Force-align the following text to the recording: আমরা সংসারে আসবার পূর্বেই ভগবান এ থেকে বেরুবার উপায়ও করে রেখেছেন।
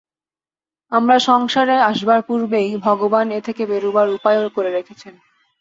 আমরা 0.91 1.15
সংসারে 1.19 1.75
আসবার 1.81 2.19
পূর্বেই 2.21 2.69
ভগবান 2.77 3.25
এ 3.31 3.39
থেকে 3.41 3.63
বেরুবার 3.65 4.07
উপায়ও 4.09 4.47
করে 4.49 4.69
রেখেছেন। 4.71 5.13